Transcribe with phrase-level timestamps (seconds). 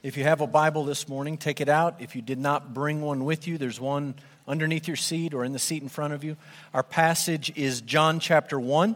[0.00, 1.96] If you have a Bible this morning, take it out.
[1.98, 4.14] If you did not bring one with you, there's one
[4.46, 6.36] underneath your seat or in the seat in front of you.
[6.72, 8.94] Our passage is John chapter 1.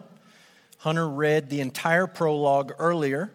[0.79, 3.33] Hunter read the entire prologue earlier,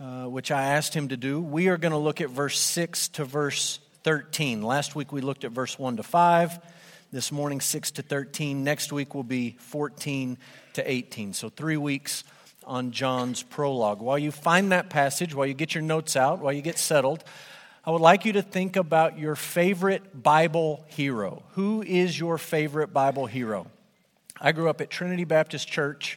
[0.00, 1.42] uh, which I asked him to do.
[1.42, 4.62] We are going to look at verse 6 to verse 13.
[4.62, 6.58] Last week we looked at verse 1 to 5.
[7.12, 8.64] This morning, 6 to 13.
[8.64, 10.38] Next week will be 14
[10.72, 11.34] to 18.
[11.34, 12.24] So, three weeks
[12.70, 14.00] on John's prologue.
[14.00, 17.24] While you find that passage, while you get your notes out, while you get settled,
[17.84, 21.42] I would like you to think about your favorite Bible hero.
[21.54, 23.66] Who is your favorite Bible hero?
[24.40, 26.16] I grew up at Trinity Baptist Church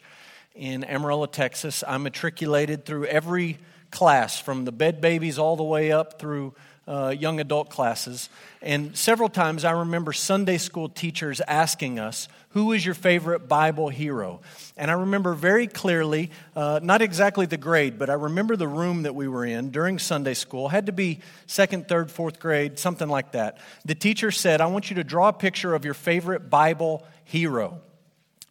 [0.53, 1.83] in Amarillo, Texas.
[1.87, 3.57] I matriculated through every
[3.89, 6.53] class, from the bed babies all the way up through
[6.87, 8.29] uh, young adult classes.
[8.61, 13.89] And several times I remember Sunday school teachers asking us, Who is your favorite Bible
[13.89, 14.41] hero?
[14.75, 19.03] And I remember very clearly, uh, not exactly the grade, but I remember the room
[19.03, 20.67] that we were in during Sunday school.
[20.67, 23.57] It had to be second, third, fourth grade, something like that.
[23.85, 27.81] The teacher said, I want you to draw a picture of your favorite Bible hero.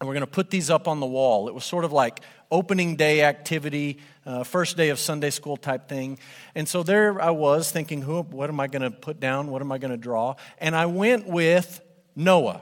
[0.01, 1.47] And we're going to put these up on the wall.
[1.47, 5.89] It was sort of like opening day activity, uh, first day of Sunday school type
[5.89, 6.19] thing.
[6.55, 9.49] And so there I was thinking, who, what am I going to put down?
[9.49, 10.37] What am I going to draw?
[10.59, 11.81] And I went with
[12.15, 12.61] Noah,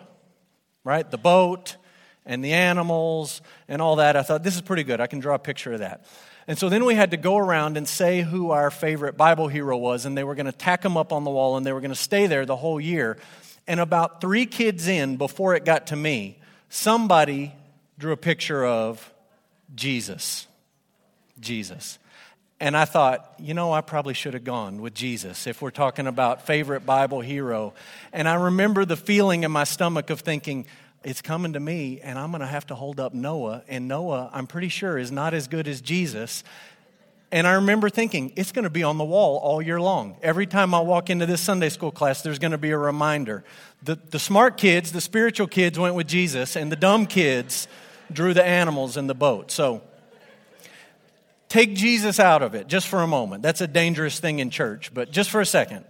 [0.85, 1.11] right?
[1.11, 1.77] The boat
[2.25, 4.17] and the animals and all that.
[4.17, 5.01] I thought, this is pretty good.
[5.01, 6.07] I can draw a picture of that.
[6.47, 9.77] And so then we had to go around and say who our favorite Bible hero
[9.77, 11.81] was, and they were going to tack them up on the wall, and they were
[11.81, 13.19] going to stay there the whole year.
[13.67, 17.55] And about three kids in, before it got to me, somebody
[17.99, 19.13] drew a picture of
[19.75, 20.47] Jesus.
[21.39, 21.99] Jesus.
[22.61, 26.07] And I thought, you know, I probably should have gone with Jesus if we're talking
[26.07, 27.73] about favorite Bible hero.
[28.13, 30.67] And I remember the feeling in my stomach of thinking,
[31.03, 33.63] it's coming to me, and I'm going to have to hold up Noah.
[33.67, 36.45] And Noah, I'm pretty sure, is not as good as Jesus.
[37.33, 40.17] And I remember thinking, it's going to be on the wall all year long.
[40.21, 43.43] Every time I walk into this Sunday school class, there's going to be a reminder.
[43.83, 47.69] The, the smart kids, the spiritual kids went with Jesus, and the dumb kids
[48.13, 49.51] drew the animals in the boat.
[49.51, 49.83] So
[51.49, 53.43] take Jesus out of it just for a moment.
[53.43, 55.85] That's a dangerous thing in church, but just for a second.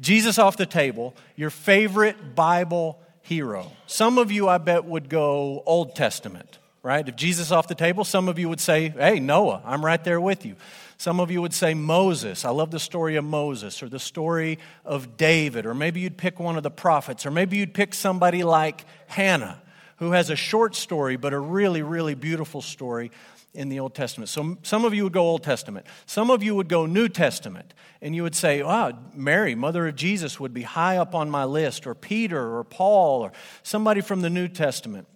[0.00, 3.70] Jesus off the table, your favorite Bible hero.
[3.86, 7.08] Some of you, I bet, would go Old Testament, right?
[7.08, 10.20] If Jesus off the table, some of you would say, hey, Noah, I'm right there
[10.20, 10.56] with you.
[10.96, 12.44] Some of you would say Moses.
[12.44, 16.38] I love the story of Moses or the story of David, or maybe you'd pick
[16.38, 19.60] one of the prophets, or maybe you'd pick somebody like Hannah
[19.96, 23.10] who has a short story, but a really, really beautiful story
[23.54, 24.28] in the Old Testament.
[24.28, 25.86] So some of you would go Old Testament.
[26.06, 27.72] Some of you would go New Testament.
[28.02, 31.44] And you would say, wow, Mary, mother of Jesus, would be high up on my
[31.44, 33.32] list, or Peter, or Paul, or
[33.62, 35.06] somebody from the New Testament.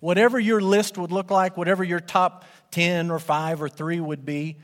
[0.00, 4.26] Whatever your list would look like, whatever your top 10 or 5 or 3 would
[4.26, 4.56] be,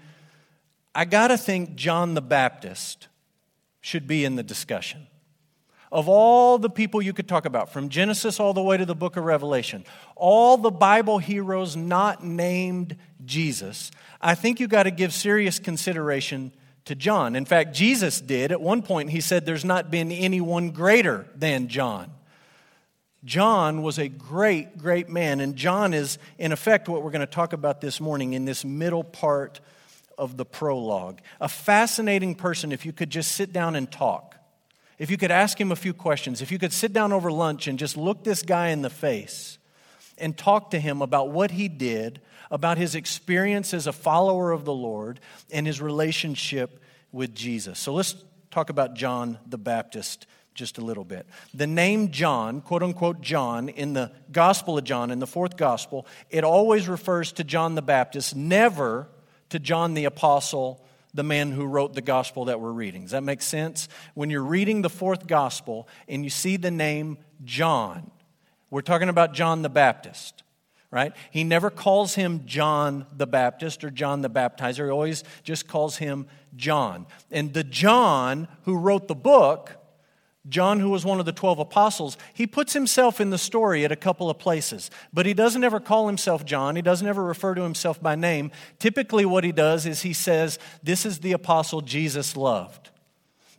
[0.95, 3.09] I got to think John the Baptist
[3.81, 5.07] should be in the discussion.
[5.93, 8.95] Of all the people you could talk about, from Genesis all the way to the
[8.95, 9.85] book of Revelation,
[10.17, 16.53] all the Bible heroes not named Jesus, I think you got to give serious consideration
[16.87, 17.37] to John.
[17.37, 18.51] In fact, Jesus did.
[18.51, 22.11] At one point, he said, There's not been anyone greater than John.
[23.25, 25.41] John was a great, great man.
[25.41, 28.65] And John is, in effect, what we're going to talk about this morning in this
[28.65, 29.61] middle part
[30.17, 31.21] of the prologue.
[31.41, 34.36] A fascinating person if you could just sit down and talk
[34.99, 37.67] if you could ask him a few questions, if you could sit down over lunch
[37.67, 39.59] and just look this guy in the face
[40.19, 42.21] and talk to him about what he did,
[42.51, 45.21] about his experience as a follower of the Lord,
[45.53, 47.79] and his relationship with Jesus.
[47.79, 48.15] So let's
[48.51, 51.27] talk about John the Baptist just a little bit.
[51.53, 56.07] The name John, quote unquote John, in the Gospel of John, in the fourth Gospel,
[56.31, 59.09] it always refers to John the Baptist, never
[59.51, 60.83] to John the Apostle
[61.17, 63.03] the man who wrote the gospel that we're reading.
[63.03, 63.89] Does that make sense?
[64.15, 68.11] When you're reading the fourth gospel and you see the name John,
[68.71, 70.43] we're talking about John the Baptist,
[70.91, 71.13] right?
[71.31, 74.85] He never calls him John the Baptist or John the Baptizer.
[74.85, 77.07] He always just calls him John.
[77.31, 79.77] And the John who wrote the book
[80.49, 83.93] John, who was one of the 12 apostles, he puts himself in the story at
[83.93, 86.77] a couple of places, but he doesn't ever call himself John.
[86.77, 88.53] He doesn't ever refer to himself by name.
[88.79, 92.91] Typically, what he does is he says, This is the apostle Jesus loved.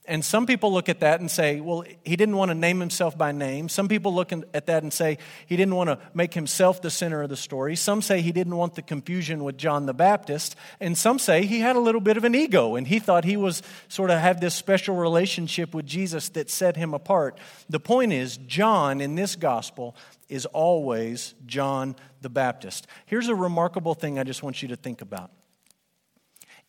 [0.10, 3.18] And some people look at that and say, well, he didn't want to name himself
[3.18, 3.68] by name.
[3.68, 7.22] Some people look at that and say he didn't want to make himself the center
[7.22, 7.76] of the story.
[7.76, 10.56] Some say he didn't want the confusion with John the Baptist.
[10.80, 13.36] And some say he had a little bit of an ego and he thought he
[13.36, 17.38] was sort of had this special relationship with Jesus that set him apart.
[17.70, 19.94] The point is, John in this gospel
[20.30, 22.88] is always John the Baptist.
[23.08, 25.32] Here's a remarkable thing I just want you to think about.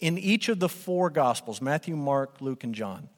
[0.00, 3.08] In each of the four Gospels Matthew, Mark, Luke, and John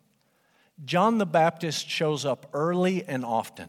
[0.85, 3.69] John the Baptist shows up early and often.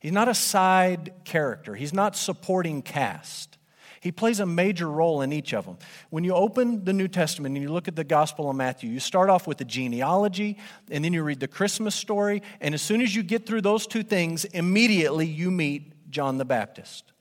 [0.00, 3.56] He's not a side character, he's not supporting cast.
[4.00, 5.76] He plays a major role in each of them.
[6.10, 9.00] When you open the New Testament and you look at the Gospel of Matthew, you
[9.00, 10.56] start off with the genealogy,
[10.88, 13.88] and then you read the Christmas story, and as soon as you get through those
[13.88, 17.12] two things, immediately you meet John the Baptist.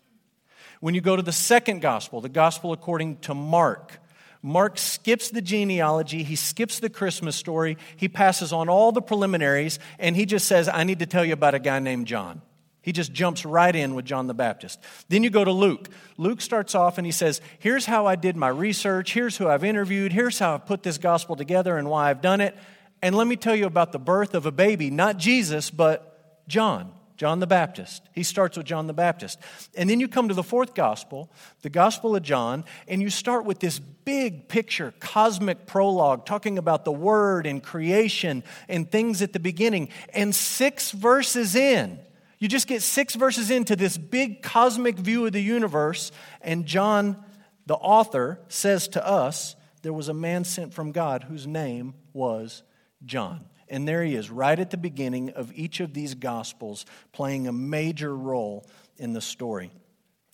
[0.80, 4.00] When you go to the second Gospel, the Gospel according to Mark,
[4.42, 9.80] Mark skips the genealogy, he skips the Christmas story, he passes on all the preliminaries,
[10.00, 12.42] and he just says, I need to tell you about a guy named John.
[12.82, 14.80] He just jumps right in with John the Baptist.
[15.10, 15.90] Then you go to Luke.
[16.16, 19.14] Luke starts off and he says, Here's how I did my research.
[19.14, 20.14] Here's who I've interviewed.
[20.14, 22.56] Here's how I've put this gospel together and why I've done it.
[23.02, 26.94] And let me tell you about the birth of a baby, not Jesus, but John.
[27.18, 28.08] John the Baptist.
[28.14, 29.40] He starts with John the Baptist.
[29.76, 31.32] And then you come to the fourth gospel,
[31.64, 36.86] the Gospel of John, and you start with this big picture, cosmic prologue, talking about
[36.86, 39.90] the Word and creation and things at the beginning.
[40.14, 42.00] And six verses in,
[42.38, 46.12] you just get six verses into this big cosmic view of the universe,
[46.42, 47.24] and John,
[47.66, 52.62] the author, says to us, There was a man sent from God whose name was
[53.04, 53.46] John.
[53.70, 57.52] And there he is, right at the beginning of each of these gospels, playing a
[57.52, 58.66] major role
[58.98, 59.72] in the story.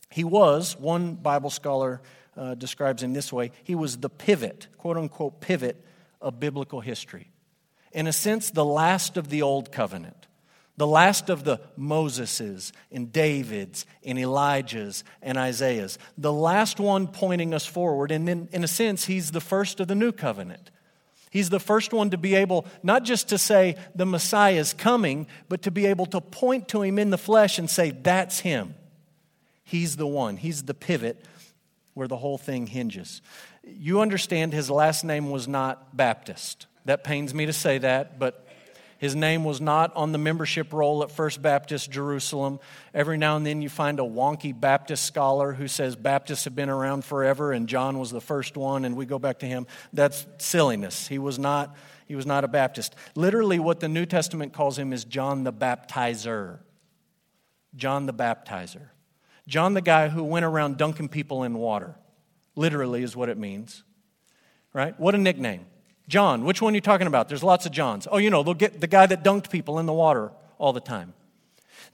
[0.09, 2.01] He was, one Bible scholar
[2.37, 5.83] uh, describes him this way, he was the pivot, quote unquote, pivot
[6.21, 7.31] of biblical history.
[7.91, 10.27] In a sense, the last of the old covenant.
[10.75, 15.99] The last of the Moseses and Davids and Elijahs and Isaiahs.
[16.17, 18.09] The last one pointing us forward.
[18.09, 20.71] And in, in a sense, he's the first of the new covenant.
[21.33, 25.25] He's the first one to be able not just to say the Messiah is coming,
[25.49, 28.75] but to be able to point to him in the flesh and say, that's him.
[29.63, 30.37] He's the one.
[30.37, 31.25] He's the pivot
[31.95, 33.23] where the whole thing hinges.
[33.63, 36.67] You understand his last name was not Baptist.
[36.85, 38.42] That pains me to say that, but
[39.03, 42.61] his name was not on the membership roll at First Baptist Jerusalem.
[42.93, 46.69] Every now and then you find a wonky Baptist scholar who says Baptists have been
[46.69, 49.67] around forever and John was the first one and we go back to him.
[49.91, 51.09] That's silliness.
[51.09, 52.95] He was not, he was not a Baptist.
[53.13, 56.59] Literally, what the New Testament calls him is John the Baptizer.
[57.75, 58.87] John the Baptizer.
[59.49, 61.97] John the guy who went around dunking people in water.
[62.55, 63.83] Literally is what it means.
[64.71, 64.97] Right?
[64.97, 65.65] What a nickname.
[66.07, 67.29] John, which one are you talking about?
[67.29, 68.07] There's lots of Johns.
[68.11, 70.81] Oh, you know, they'll get the guy that dunked people in the water all the
[70.81, 71.13] time.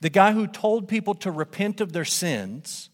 [0.02, 2.90] The guy who told people to repent of their sins,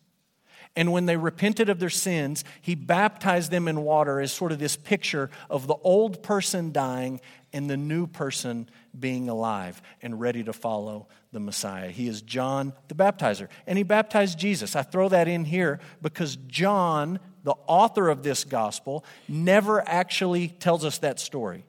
[0.75, 4.59] and when they repented of their sins, he baptized them in water as sort of
[4.59, 7.21] this picture of the old person dying
[7.53, 8.69] and the new person
[8.99, 11.89] being alive and ready to follow the Messiah.
[11.89, 14.75] He is John the baptizer, and he baptized Jesus.
[14.75, 20.83] I throw that in here because John the author of this gospel, never actually tells
[20.83, 21.63] us that story.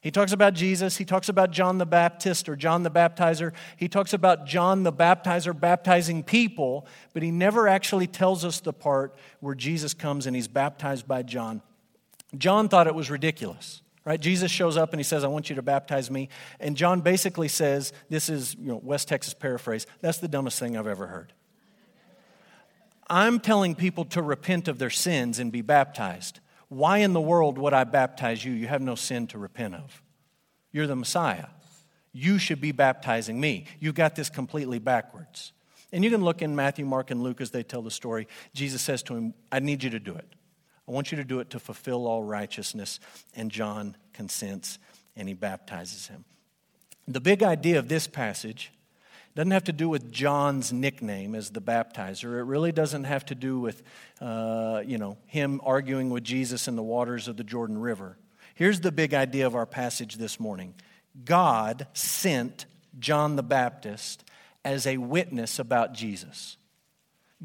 [0.00, 3.88] He talks about Jesus, he talks about John the Baptist or John the Baptizer, he
[3.88, 9.14] talks about John the Baptizer baptizing people, but he never actually tells us the part
[9.40, 11.62] where Jesus comes and he's baptized by John.
[12.36, 13.80] John thought it was ridiculous.
[14.04, 14.20] Right?
[14.20, 16.28] Jesus shows up and he says, I want you to baptize me.
[16.60, 20.76] And John basically says, This is, you know, West Texas paraphrase, that's the dumbest thing
[20.76, 21.32] I've ever heard.
[23.08, 26.40] I'm telling people to repent of their sins and be baptized.
[26.68, 28.52] Why in the world would I baptize you?
[28.52, 30.02] You have no sin to repent of.
[30.72, 31.46] You're the Messiah.
[32.12, 33.66] You should be baptizing me.
[33.80, 35.52] You've got this completely backwards.
[35.92, 38.26] And you can look in Matthew, Mark, and Luke as they tell the story.
[38.54, 40.26] Jesus says to him, I need you to do it.
[40.88, 43.00] I want you to do it to fulfill all righteousness.
[43.34, 44.78] And John consents
[45.16, 46.24] and he baptizes him.
[47.06, 48.72] The big idea of this passage
[49.34, 52.38] doesn't have to do with John's nickname as the baptizer.
[52.38, 53.82] It really doesn't have to do with,
[54.20, 58.16] uh, you know, him arguing with Jesus in the waters of the Jordan River.
[58.54, 60.74] Here's the big idea of our passage this morning
[61.24, 62.66] God sent
[62.98, 64.24] John the Baptist
[64.64, 66.56] as a witness about Jesus.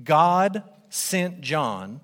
[0.03, 2.01] God sent John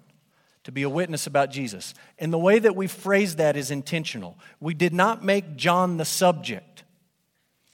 [0.64, 1.94] to be a witness about Jesus.
[2.18, 4.38] And the way that we phrase that is intentional.
[4.60, 6.84] We did not make John the subject,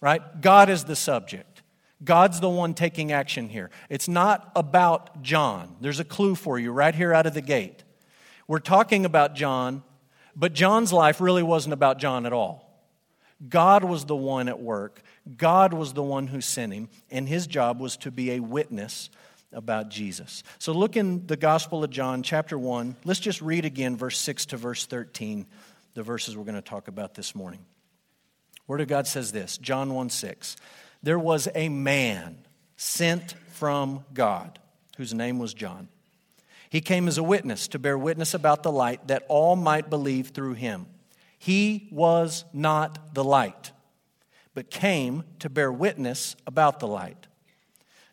[0.02, 0.42] right?
[0.42, 1.51] God is the subject.
[2.04, 3.70] God's the one taking action here.
[3.90, 5.76] It's not about John.
[5.82, 7.84] There's a clue for you right here out of the gate.
[8.48, 9.84] We're talking about John,
[10.36, 12.68] but John's life really wasn't about John at all.
[13.48, 15.02] God was the one at work,
[15.38, 19.10] God was the one who sent him, and his job was to be a witness
[19.52, 20.44] about Jesus.
[20.60, 22.96] So look in the Gospel of John, chapter 1.
[23.04, 25.46] Let's just read again, verse 6 to verse 13,
[25.94, 27.66] the verses we're going to talk about this morning.
[28.68, 30.56] Word of God says this John 1 6
[31.04, 32.38] there was a man
[32.78, 34.60] sent from God
[34.98, 35.88] whose name was John.
[36.70, 40.30] He came as a witness to bear witness about the light that all might believe
[40.30, 40.86] through him.
[41.38, 43.72] He was not the light,
[44.54, 47.28] but came to bear witness about the light.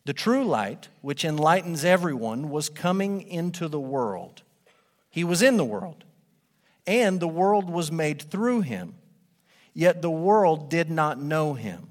[0.06, 4.42] The true light, which enlightens everyone, was coming into the world.
[5.10, 6.04] He was in the world,
[6.86, 8.94] and the world was made through him,
[9.74, 11.90] yet the world did not know him.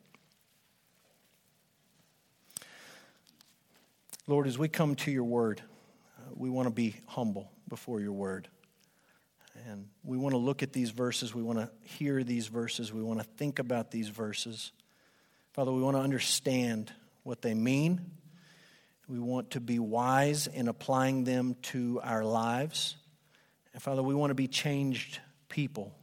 [4.31, 5.61] Lord, as we come to your word,
[6.17, 8.47] uh, we want to be humble before your word.
[9.67, 11.35] And we want to look at these verses.
[11.35, 12.93] We want to hear these verses.
[12.93, 14.71] We want to think about these verses.
[15.51, 18.09] Father, we want to understand what they mean.
[19.09, 22.95] We want to be wise in applying them to our lives.
[23.73, 25.19] And Father, we want to be changed
[25.49, 25.93] people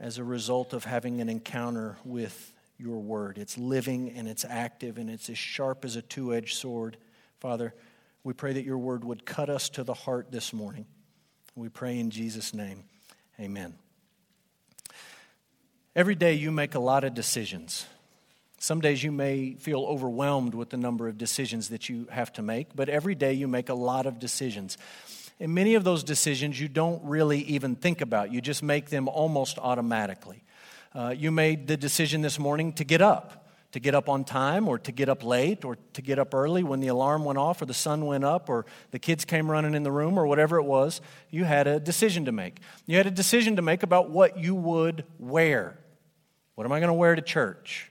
[0.00, 3.38] as a result of having an encounter with your word.
[3.38, 6.96] It's living and it's active and it's as sharp as a two edged sword.
[7.44, 7.74] Father,
[8.22, 10.86] we pray that your word would cut us to the heart this morning.
[11.54, 12.84] We pray in Jesus' name.
[13.38, 13.74] Amen.
[15.94, 17.84] Every day you make a lot of decisions.
[18.56, 22.42] Some days you may feel overwhelmed with the number of decisions that you have to
[22.42, 24.78] make, but every day you make a lot of decisions.
[25.38, 29.06] And many of those decisions you don't really even think about, you just make them
[29.06, 30.42] almost automatically.
[30.94, 33.43] Uh, you made the decision this morning to get up
[33.74, 36.62] to get up on time or to get up late or to get up early
[36.62, 39.74] when the alarm went off or the sun went up or the kids came running
[39.74, 42.60] in the room or whatever it was, you had a decision to make.
[42.86, 45.76] You had a decision to make about what you would wear.
[46.54, 47.90] What am I going to wear to church?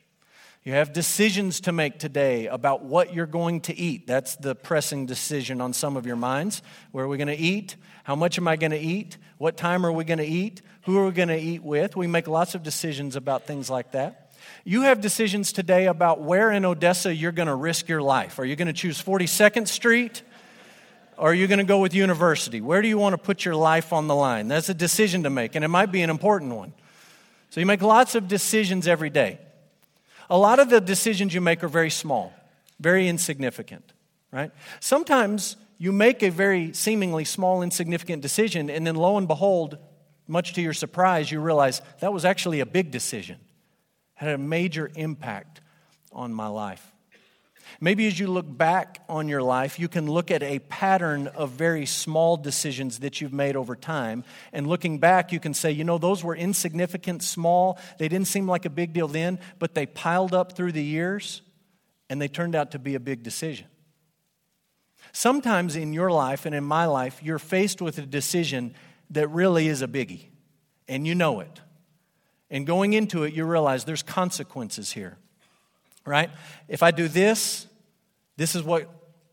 [0.64, 4.08] You have decisions to make today about what you're going to eat.
[4.08, 6.62] That's the pressing decision on some of your minds.
[6.94, 7.76] Where are we going to eat?
[8.06, 9.18] How much am I going to eat?
[9.38, 10.62] What time are we going to eat?
[10.84, 11.98] Who are we going to eat with?
[11.98, 14.23] We make lots of decisions about things like that.
[14.66, 18.40] You have decisions today about where in Odessa you're going to risk your life.
[18.40, 20.22] Are you going to choose 42nd Street?
[21.18, 22.62] Or are you going to go with university?
[22.62, 24.48] Where do you want to put your life on the line?
[24.48, 26.74] That's a decision to make, and it might be an important one.
[27.50, 29.38] So you make lots of decisions every day.
[30.30, 32.34] A lot of the decisions you make are very small,
[32.80, 33.94] very insignificant,
[34.32, 34.52] right?
[34.80, 39.78] Sometimes you make a very seemingly small, insignificant decision, and then lo and behold,
[40.26, 43.38] much to your surprise, you realize that was actually a big decision
[44.16, 45.62] had a major impact
[46.12, 46.92] on my life.
[47.80, 51.52] Maybe as you look back on your life, you can look at a pattern of
[51.52, 54.24] very small decisions that you've made over time.
[54.52, 57.80] And looking back, you can say, you know, those were insignificant, small.
[57.98, 61.42] They didn't seem like a big deal then, but they piled up through the years
[62.10, 63.68] and they turned out to be a big decision.
[65.12, 68.74] Sometimes in your life and in my life, you're faced with a decision
[69.10, 70.28] that really is a biggie,
[70.88, 71.62] and you know it.
[72.54, 75.18] And going into it, you realize there's consequences here,
[76.06, 76.30] right?
[76.68, 77.66] If I do this,
[78.38, 78.88] this is what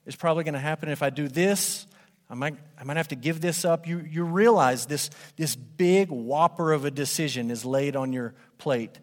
[0.07, 0.89] is probably going to happen.
[0.89, 1.87] If I do this,
[2.31, 3.87] I might, I might have to give this up.
[3.87, 8.99] You, you realize this, this big whopper of a decision is laid on your plate,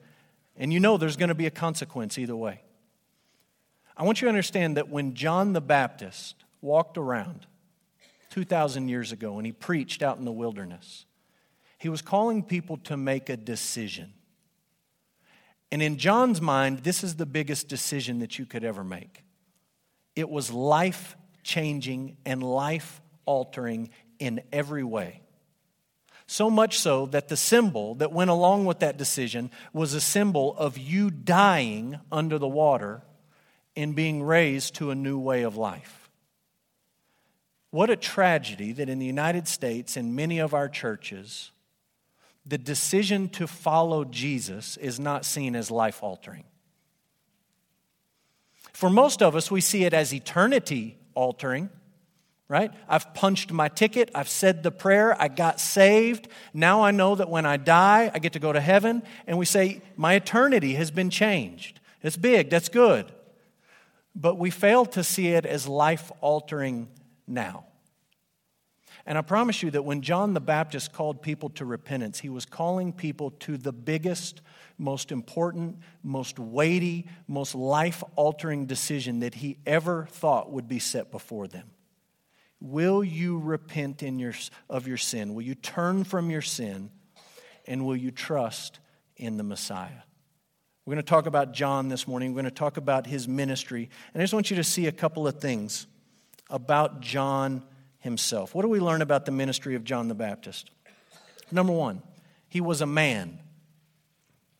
[0.55, 2.61] and you know there's going to be a consequence either way.
[3.95, 7.45] I want you to understand that when John the Baptist walked around
[8.31, 11.05] 2,000 years ago and he preached out in the wilderness,
[11.77, 14.13] he was calling people to make a decision.
[15.71, 19.23] And in John's mind, this is the biggest decision that you could ever make.
[20.15, 25.21] It was life changing and life altering in every way.
[26.25, 30.55] So much so that the symbol that went along with that decision was a symbol
[30.57, 33.01] of you dying under the water
[33.75, 36.09] and being raised to a new way of life.
[37.69, 41.51] What a tragedy that in the United States, in many of our churches,
[42.47, 46.45] the decision to follow Jesus is not seen as life altering.
[48.73, 51.69] For most of us, we see it as eternity altering,
[52.47, 52.71] right?
[52.87, 56.27] I've punched my ticket, I've said the prayer, I got saved.
[56.53, 59.03] Now I know that when I die, I get to go to heaven.
[59.25, 61.79] And we say, my eternity has been changed.
[62.01, 63.11] It's big, that's good.
[64.15, 66.87] But we fail to see it as life altering
[67.27, 67.66] now.
[69.07, 72.45] And I promise you that when John the Baptist called people to repentance, he was
[72.45, 74.41] calling people to the biggest,
[74.77, 81.09] most important, most weighty, most life altering decision that he ever thought would be set
[81.09, 81.71] before them.
[82.59, 84.33] Will you repent in your,
[84.69, 85.33] of your sin?
[85.33, 86.91] Will you turn from your sin
[87.65, 88.79] And will you trust
[89.15, 90.03] in the Messiah?
[90.85, 92.31] We're going to talk about John this morning.
[92.31, 93.89] We're going to talk about his ministry.
[94.13, 95.85] And I just want you to see a couple of things
[96.49, 97.63] about John
[98.07, 98.55] himself.
[98.55, 100.71] What do we learn about the ministry of John the Baptist?
[101.51, 102.01] Number one,
[102.47, 103.39] he was a man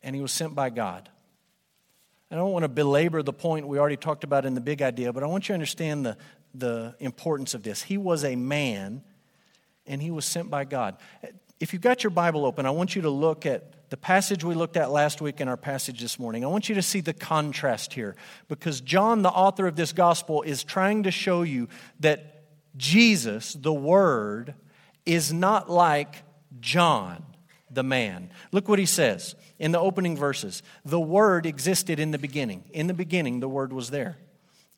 [0.04, 1.10] and he was sent by God.
[2.30, 5.13] I don't want to belabor the point we already talked about in the big idea,
[5.13, 6.18] but I want you to understand the,
[6.54, 7.82] the importance of this.
[7.82, 9.01] He was a man
[9.86, 10.98] and he was sent by God.
[11.60, 14.54] If you've got your Bible open, I want you to look at the passage we
[14.54, 16.44] looked at last week and our passage this morning.
[16.44, 18.18] I want you to see the contrast here
[18.50, 21.70] because John, the author of this gospel, is trying to show you
[22.01, 22.37] that
[22.77, 24.53] Jesus, the Word,
[25.05, 26.24] is not like
[26.60, 27.24] John,
[27.69, 28.29] the man.
[28.51, 30.63] Look what he says in the opening verses.
[30.86, 32.63] The Word existed in the beginning.
[32.72, 34.17] In the beginning, the Word was there.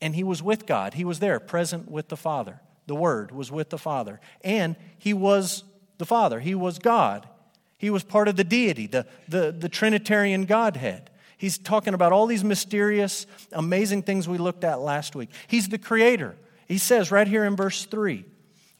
[0.01, 0.93] And he was with God.
[0.93, 2.61] He was there, present with the Father.
[2.87, 4.19] The Word was with the Father.
[4.43, 5.63] And he was
[5.97, 6.39] the Father.
[6.39, 7.27] He was God.
[7.77, 11.09] He was part of the deity, the, the, the Trinitarian Godhead.
[11.37, 15.29] He's talking about all these mysterious, amazing things we looked at last week.
[15.47, 16.35] He's the creator.
[16.69, 18.23] He says right here in verse 3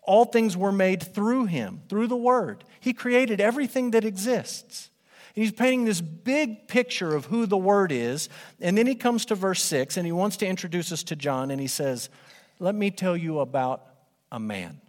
[0.10, 2.64] all things were made through him, through the Word.
[2.80, 4.90] He created everything that exists.
[5.36, 8.28] And He's painting this big picture of who the Word is.
[8.60, 11.52] And then he comes to verse 6 and he wants to introduce us to John
[11.52, 12.10] and he says,
[12.58, 13.86] Let me tell you about
[14.32, 14.82] a man.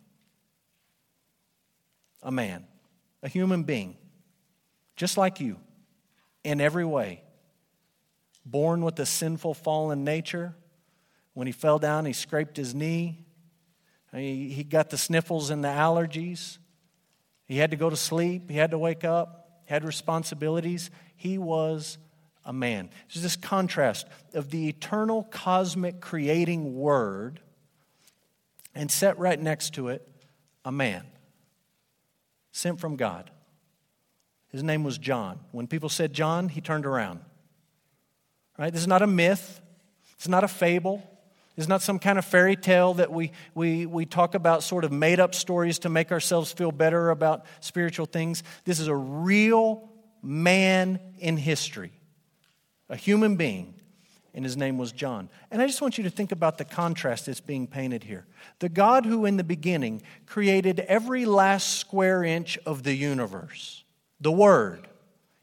[2.22, 2.64] A man,
[3.22, 3.96] a human being,
[4.96, 5.58] just like you,
[6.44, 7.22] in every way.
[8.46, 10.54] Born with a sinful, fallen nature.
[11.40, 13.24] When he fell down, he scraped his knee.
[14.14, 16.58] He, he got the sniffles and the allergies.
[17.46, 18.50] He had to go to sleep.
[18.50, 19.62] He had to wake up.
[19.64, 20.90] He had responsibilities.
[21.16, 21.96] He was
[22.44, 22.90] a man.
[23.08, 27.40] There's this contrast of the eternal, cosmic, creating word,
[28.74, 30.06] and set right next to it,
[30.62, 31.06] a man
[32.52, 33.30] sent from God.
[34.48, 35.40] His name was John.
[35.52, 37.20] When people said John, he turned around.
[38.58, 38.70] Right?
[38.70, 39.62] This is not a myth.
[40.16, 41.02] It's not a fable.
[41.60, 44.90] It's not some kind of fairy tale that we, we, we talk about, sort of
[44.90, 48.42] made up stories to make ourselves feel better about spiritual things.
[48.64, 49.90] This is a real
[50.22, 51.92] man in history,
[52.88, 53.74] a human being,
[54.32, 55.28] and his name was John.
[55.50, 58.24] And I just want you to think about the contrast that's being painted here.
[58.60, 63.84] The God who, in the beginning, created every last square inch of the universe,
[64.18, 64.88] the Word,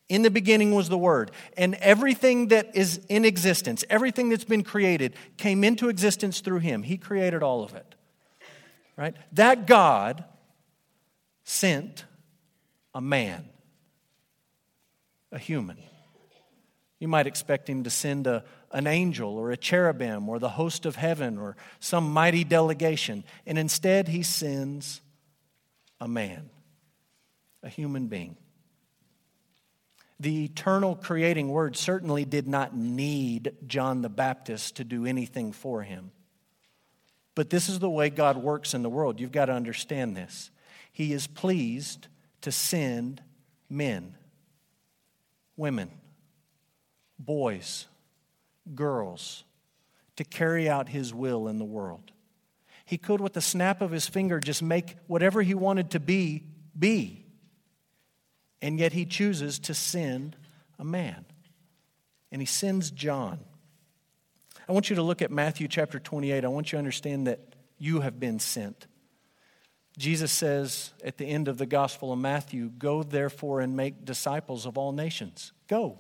[0.10, 1.32] in the beginning was the Word.
[1.58, 6.84] And everything that is in existence, everything that's been created, came into existence through Him.
[6.84, 7.96] He created all of it.
[8.96, 9.16] Right?
[9.34, 10.24] That God
[11.44, 12.06] sent
[12.94, 13.46] a man,
[15.32, 15.78] a human.
[17.00, 20.86] You might expect Him to send a, an angel or a cherubim or the host
[20.86, 23.24] of heaven or some mighty delegation.
[23.46, 25.02] And instead, He sends
[26.00, 26.50] a man,
[27.62, 28.38] a human being.
[30.20, 35.84] The eternal creating word certainly did not need John the Baptist to do anything for
[35.84, 36.12] him.
[37.36, 39.20] But this is the way God works in the world.
[39.20, 40.50] You've got to understand this.
[40.92, 42.08] He is pleased
[42.42, 43.22] to send
[43.70, 44.16] men,
[45.56, 45.92] women,
[47.20, 47.86] boys,
[48.74, 49.44] girls
[50.16, 52.12] to carry out his will in the world.
[52.86, 56.44] He could, with the snap of his finger, just make whatever he wanted to be,
[56.78, 57.27] be.
[58.62, 60.36] And yet he chooses to send
[60.80, 61.26] a man.
[62.32, 63.40] And he sends John.
[64.68, 66.44] I want you to look at Matthew chapter 28.
[66.44, 67.40] I want you to understand that
[67.78, 68.88] you have been sent.
[69.98, 74.66] Jesus says at the end of the Gospel of Matthew, Go therefore and make disciples
[74.66, 75.54] of all nations.
[75.68, 76.00] Go.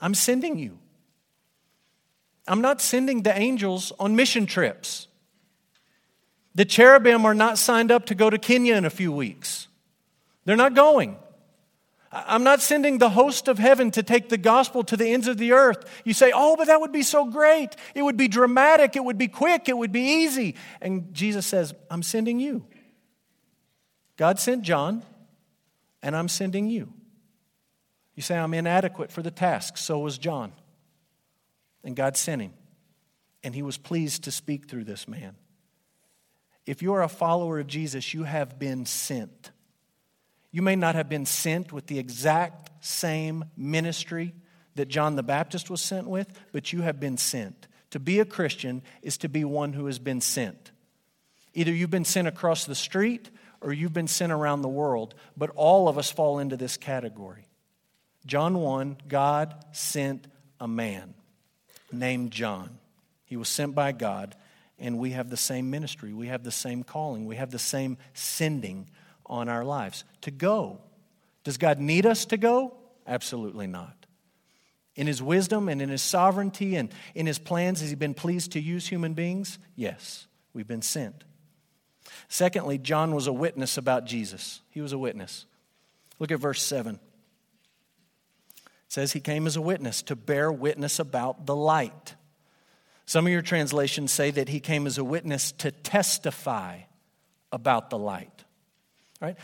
[0.00, 0.78] I'm sending you.
[2.46, 5.08] I'm not sending the angels on mission trips.
[6.54, 9.68] The cherubim are not signed up to go to Kenya in a few weeks.
[10.44, 11.16] They're not going.
[12.12, 15.36] I'm not sending the host of heaven to take the gospel to the ends of
[15.36, 15.84] the earth.
[16.04, 17.74] You say, oh, but that would be so great.
[17.94, 18.94] It would be dramatic.
[18.94, 19.68] It would be quick.
[19.68, 20.54] It would be easy.
[20.80, 22.64] And Jesus says, I'm sending you.
[24.16, 25.02] God sent John,
[26.02, 26.92] and I'm sending you.
[28.14, 29.76] You say, I'm inadequate for the task.
[29.76, 30.52] So was John.
[31.82, 32.52] And God sent him.
[33.42, 35.34] And he was pleased to speak through this man.
[36.64, 39.50] If you are a follower of Jesus, you have been sent.
[40.54, 44.36] You may not have been sent with the exact same ministry
[44.76, 47.66] that John the Baptist was sent with, but you have been sent.
[47.90, 50.70] To be a Christian is to be one who has been sent.
[51.54, 55.50] Either you've been sent across the street or you've been sent around the world, but
[55.56, 57.48] all of us fall into this category.
[58.24, 60.28] John 1 God sent
[60.60, 61.14] a man
[61.90, 62.78] named John.
[63.24, 64.36] He was sent by God,
[64.78, 66.12] and we have the same ministry.
[66.12, 67.26] We have the same calling.
[67.26, 68.88] We have the same sending
[69.26, 70.80] on our lives to go,
[71.44, 72.74] Does God need us to go?
[73.06, 74.06] Absolutely not.
[74.96, 78.52] In his wisdom and in his sovereignty and in his plans, has he been pleased
[78.52, 79.58] to use human beings?
[79.74, 81.24] Yes, we've been sent.
[82.28, 84.60] Secondly, John was a witness about Jesus.
[84.70, 85.46] He was a witness.
[86.18, 86.98] Look at verse 7.
[88.56, 92.14] It says he came as a witness to bear witness about the light.
[93.06, 96.80] Some of your translations say that he came as a witness to testify
[97.52, 98.33] about the light.
[99.24, 99.36] Right?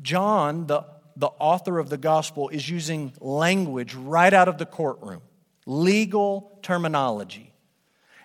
[0.00, 5.20] John, the, the author of the gospel, is using language right out of the courtroom,
[5.66, 7.52] legal terminology.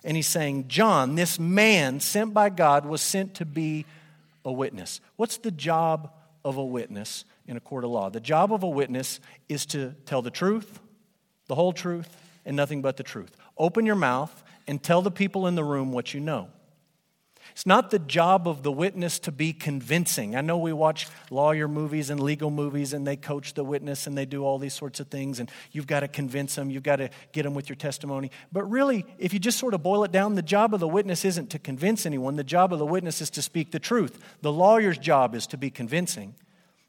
[0.05, 3.85] And he's saying, John, this man sent by God, was sent to be
[4.45, 5.01] a witness.
[5.17, 6.13] What's the job
[6.45, 8.09] of a witness in a court of law?
[8.09, 9.19] The job of a witness
[9.49, 10.79] is to tell the truth,
[11.47, 12.09] the whole truth,
[12.45, 13.35] and nothing but the truth.
[13.57, 16.47] Open your mouth and tell the people in the room what you know.
[17.51, 20.35] It's not the job of the witness to be convincing.
[20.35, 24.17] I know we watch lawyer movies and legal movies and they coach the witness and
[24.17, 26.97] they do all these sorts of things and you've got to convince them, you've got
[26.97, 28.31] to get them with your testimony.
[28.51, 31.25] But really, if you just sort of boil it down, the job of the witness
[31.25, 32.35] isn't to convince anyone.
[32.35, 34.19] The job of the witness is to speak the truth.
[34.41, 36.35] The lawyer's job is to be convincing.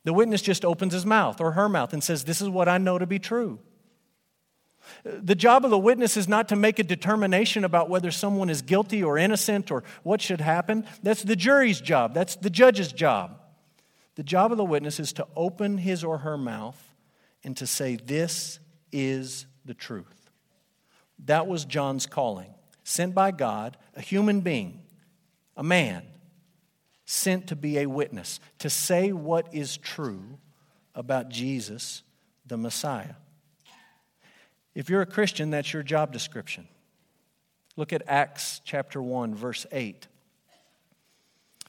[0.05, 2.79] The witness just opens his mouth or her mouth and says, This is what I
[2.79, 3.61] know to be true.
[5.05, 8.63] The job of the witness is not to make a determination about whether someone is
[8.63, 10.85] guilty or innocent or what should happen.
[11.03, 13.39] That's the jury's job, that's the judge's job.
[14.15, 16.81] The job of the witness is to open his or her mouth
[17.45, 18.59] and to say, This
[18.93, 20.31] is the truth.
[21.25, 22.53] That was John's calling.
[22.85, 24.83] Sent by God, a human being,
[25.57, 26.03] a man,
[27.05, 30.39] sent to be a witness, to say what is true
[30.95, 32.03] about Jesus,
[32.47, 33.15] the Messiah.
[34.75, 36.67] If you're a Christian, that's your job description.
[37.77, 40.07] Look at Acts chapter 1, verse 8.
[41.65, 41.69] It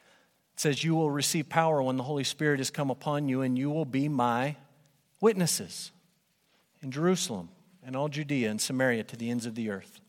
[0.55, 3.69] says, You will receive power when the Holy Spirit has come upon you, and you
[3.69, 4.55] will be my
[5.21, 5.91] witnesses
[6.81, 7.49] in Jerusalem
[7.85, 9.99] and all Judea and Samaria to the ends of the earth.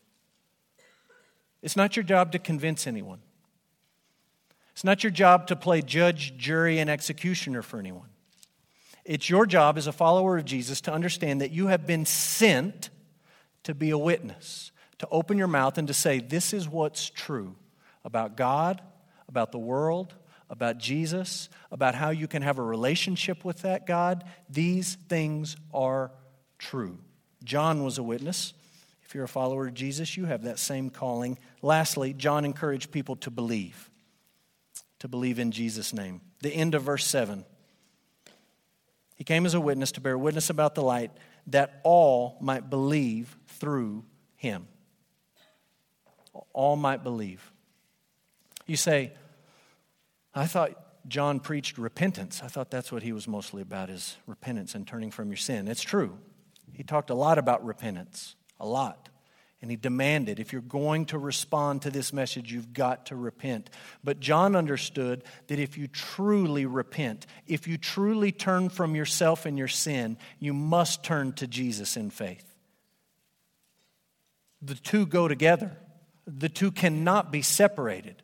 [1.61, 3.19] It's not your job to convince anyone.
[4.73, 8.09] It's not your job to play judge, jury, and executioner for anyone.
[9.05, 12.89] It's your job as a follower of Jesus to understand that you have been sent
[13.63, 17.55] to be a witness, to open your mouth and to say, This is what's true
[18.03, 18.81] about God,
[19.29, 20.15] about the world,
[20.49, 24.23] about Jesus, about how you can have a relationship with that God.
[24.49, 26.11] These things are
[26.57, 26.97] true.
[27.43, 28.53] John was a witness.
[29.03, 31.37] If you're a follower of Jesus, you have that same calling.
[31.61, 33.89] Lastly, John encouraged people to believe,
[34.99, 36.21] to believe in Jesus' name.
[36.41, 37.45] The end of verse 7.
[39.15, 41.11] He came as a witness to bear witness about the light
[41.47, 44.03] that all might believe through
[44.35, 44.67] him.
[46.53, 47.51] All might believe.
[48.65, 49.13] You say,
[50.33, 50.71] I thought
[51.07, 52.41] John preached repentance.
[52.43, 55.67] I thought that's what he was mostly about is repentance and turning from your sin.
[55.67, 56.17] It's true.
[56.73, 59.09] He talked a lot about repentance, a lot.
[59.61, 63.69] And he demanded, if you're going to respond to this message, you've got to repent.
[64.03, 69.57] But John understood that if you truly repent, if you truly turn from yourself and
[69.57, 72.45] your sin, you must turn to Jesus in faith.
[74.61, 75.77] The two go together,
[76.27, 78.21] the two cannot be separated.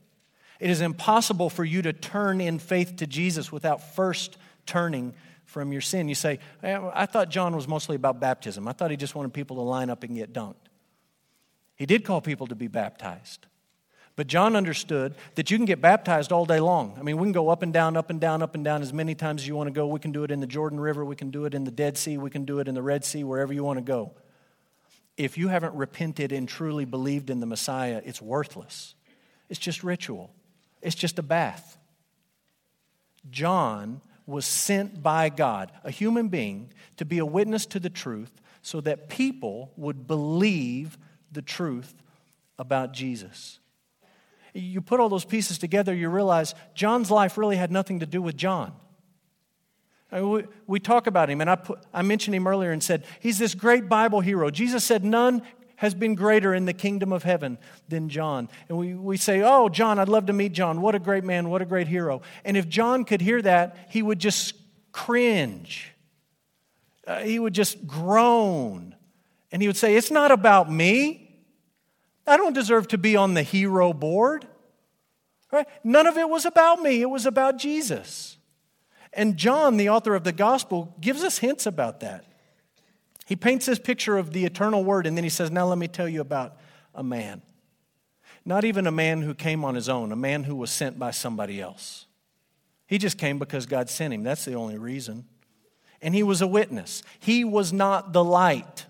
[0.59, 5.15] It is impossible for you to turn in faith to Jesus without first turning
[5.45, 6.07] from your sin.
[6.07, 8.67] You say, I thought John was mostly about baptism.
[8.67, 10.55] I thought he just wanted people to line up and get dunked.
[11.81, 13.47] He did call people to be baptized.
[14.15, 16.95] But John understood that you can get baptized all day long.
[16.99, 18.93] I mean, we can go up and down, up and down, up and down as
[18.93, 19.87] many times as you want to go.
[19.87, 21.97] We can do it in the Jordan River, we can do it in the Dead
[21.97, 24.11] Sea, we can do it in the Red Sea, wherever you want to go.
[25.17, 28.93] If you haven't repented and truly believed in the Messiah, it's worthless.
[29.49, 30.31] It's just ritual,
[30.83, 31.79] it's just a bath.
[33.31, 38.39] John was sent by God, a human being, to be a witness to the truth
[38.61, 40.99] so that people would believe
[41.31, 41.93] the truth
[42.59, 43.59] about Jesus.
[44.53, 48.21] You put all those pieces together, you realize John's life really had nothing to do
[48.21, 48.73] with John.
[50.11, 52.83] I mean, we, we talk about him, and I, put, I mentioned him earlier and
[52.83, 54.49] said, he's this great Bible hero.
[54.49, 55.41] Jesus said, None
[55.77, 58.49] has been greater in the kingdom of heaven than John.
[58.69, 60.79] And we, we say, Oh, John, I'd love to meet John.
[60.79, 62.21] What a great man, what a great hero.
[62.45, 64.53] And if John could hear that, he would just
[64.91, 65.91] cringe.
[67.07, 68.90] Uh, he would just groan.
[69.51, 71.43] And he would say, It's not about me.
[72.25, 74.47] I don't deserve to be on the hero board.
[75.51, 75.67] Right?
[75.83, 78.37] None of it was about me, it was about Jesus.
[79.13, 82.23] And John, the author of the gospel, gives us hints about that.
[83.25, 85.87] He paints this picture of the eternal word, and then he says, Now let me
[85.87, 86.57] tell you about
[86.95, 87.41] a man.
[88.45, 91.11] Not even a man who came on his own, a man who was sent by
[91.11, 92.07] somebody else.
[92.87, 94.23] He just came because God sent him.
[94.23, 95.25] That's the only reason.
[96.01, 97.03] and he was a witness.
[97.19, 98.85] He was not the light.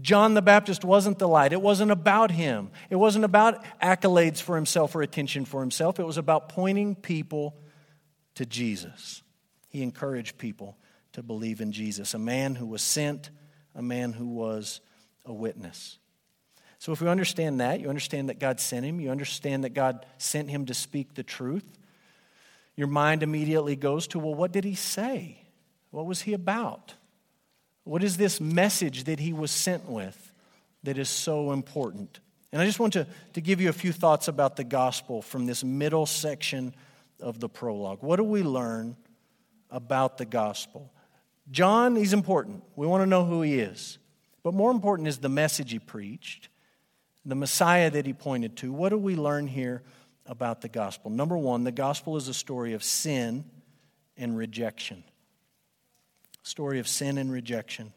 [0.00, 1.52] John the Baptist wasn't the light.
[1.52, 2.70] It wasn't about him.
[2.90, 5.98] It wasn't about accolades for himself or attention for himself.
[5.98, 7.56] It was about pointing people
[8.36, 9.22] to Jesus.
[9.68, 10.78] He encouraged people
[11.12, 13.30] to believe in Jesus, a man who was sent,
[13.74, 14.80] a man who was
[15.24, 15.98] a witness.
[16.78, 20.06] So, if you understand that, you understand that God sent him, you understand that God
[20.18, 21.78] sent him to speak the truth,
[22.74, 25.44] your mind immediately goes to, well, what did he say?
[25.90, 26.94] What was he about?
[27.84, 30.32] What is this message that he was sent with
[30.82, 32.20] that is so important?
[32.52, 35.46] And I just want to, to give you a few thoughts about the gospel from
[35.46, 36.74] this middle section
[37.20, 38.02] of the prologue.
[38.02, 38.96] What do we learn
[39.70, 40.92] about the gospel?
[41.50, 42.62] John, he's important.
[42.76, 43.98] We want to know who he is.
[44.42, 46.48] But more important is the message he preached,
[47.24, 48.72] the Messiah that he pointed to.
[48.72, 49.82] What do we learn here
[50.26, 51.10] about the gospel?
[51.10, 53.44] Number one, the gospel is a story of sin
[54.16, 55.04] and rejection.
[56.42, 57.92] Story of sin and rejection.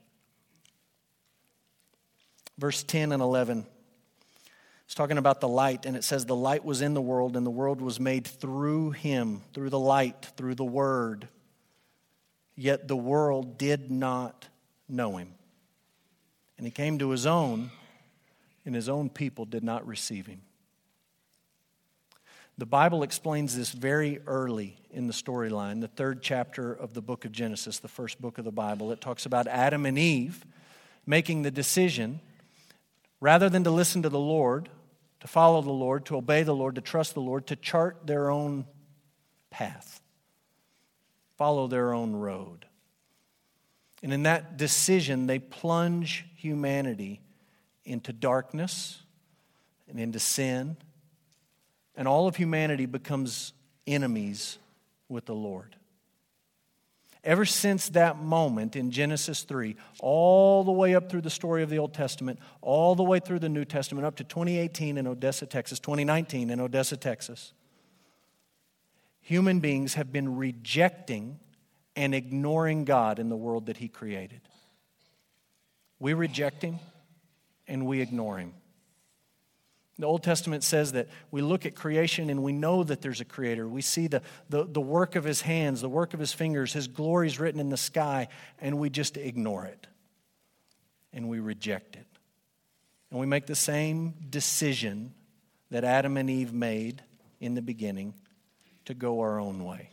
[2.57, 3.65] Verse 10 and 11.
[4.85, 7.45] It's talking about the light, and it says, The light was in the world, and
[7.45, 11.27] the world was made through him, through the light, through the word.
[12.55, 14.47] Yet the world did not
[14.87, 15.33] know him.
[16.57, 17.71] And he came to his own,
[18.65, 20.41] and his own people did not receive him.
[22.57, 27.25] The Bible explains this very early in the storyline, the third chapter of the book
[27.25, 28.91] of Genesis, the first book of the Bible.
[28.91, 30.45] It talks about Adam and Eve
[31.05, 32.21] making the decision,
[33.19, 34.69] rather than to listen to the Lord,
[35.21, 38.29] to follow the Lord, to obey the Lord, to trust the Lord, to chart their
[38.29, 38.65] own
[39.49, 39.99] path,
[41.37, 42.67] follow their own road.
[44.03, 47.21] And in that decision, they plunge humanity
[47.83, 49.01] into darkness
[49.89, 50.77] and into sin
[51.95, 53.53] and all of humanity becomes
[53.85, 54.57] enemies
[55.09, 55.75] with the Lord.
[57.23, 61.69] Ever since that moment in Genesis 3, all the way up through the story of
[61.69, 65.45] the Old Testament, all the way through the New Testament, up to 2018 in Odessa,
[65.45, 67.53] Texas, 2019 in Odessa, Texas,
[69.21, 71.39] human beings have been rejecting
[71.95, 74.41] and ignoring God in the world that He created.
[75.99, 76.79] We reject Him
[77.69, 78.53] and we ignore Him.
[79.99, 83.25] The Old Testament says that we look at creation and we know that there's a
[83.25, 83.67] creator.
[83.67, 86.87] We see the, the, the work of his hands, the work of his fingers, his
[86.87, 88.27] glory is written in the sky,
[88.59, 89.87] and we just ignore it.
[91.13, 92.07] And we reject it.
[93.11, 95.13] And we make the same decision
[95.69, 97.03] that Adam and Eve made
[97.39, 98.15] in the beginning
[98.85, 99.89] to go our own way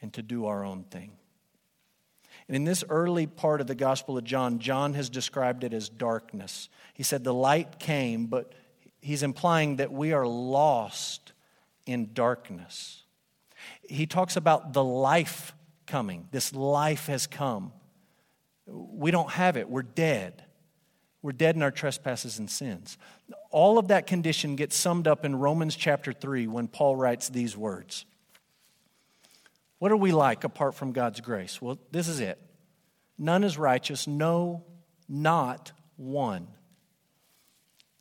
[0.00, 1.12] and to do our own thing.
[2.48, 5.88] And in this early part of the Gospel of John, John has described it as
[5.88, 6.70] darkness.
[6.94, 8.52] He said, The light came, but
[9.06, 11.32] he's implying that we are lost
[11.86, 13.04] in darkness.
[13.82, 15.54] He talks about the life
[15.86, 16.26] coming.
[16.32, 17.72] This life has come.
[18.66, 20.42] We don't have it, we're dead.
[21.22, 22.98] We're dead in our trespasses and sins.
[23.50, 27.56] All of that condition gets summed up in Romans chapter 3 when Paul writes these
[27.56, 28.04] words.
[29.78, 31.62] What are we like apart from God's grace?
[31.62, 32.40] Well, this is it.
[33.18, 34.64] None is righteous, no,
[35.08, 36.48] not one.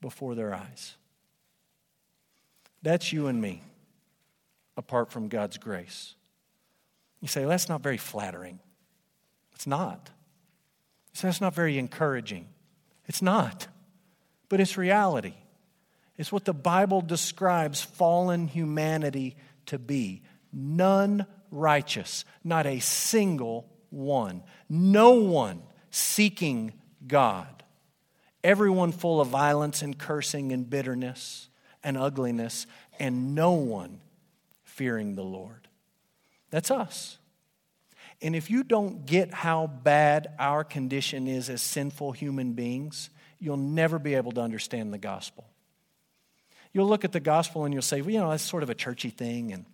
[0.00, 0.96] before their eyes.
[2.82, 3.62] That's you and me,
[4.76, 6.14] apart from God's grace.
[7.20, 8.60] You say, well, that's not very flattering.
[9.54, 10.10] It's not.
[11.12, 12.48] You say, that's not very encouraging.
[13.06, 13.68] It's not.
[14.48, 15.34] But it's reality.
[16.16, 19.36] It's what the Bible describes fallen humanity
[19.66, 20.22] to be.
[20.52, 24.42] None righteous, not a single one.
[24.68, 26.72] No one seeking
[27.06, 27.59] God
[28.42, 31.48] everyone full of violence and cursing and bitterness
[31.82, 32.66] and ugliness,
[32.98, 34.00] and no one
[34.62, 35.68] fearing the Lord.
[36.50, 37.18] That's us.
[38.22, 43.56] And if you don't get how bad our condition is as sinful human beings, you'll
[43.56, 45.46] never be able to understand the gospel.
[46.72, 48.74] You'll look at the gospel and you'll say, well, you know, that's sort of a
[48.74, 49.64] churchy thing, and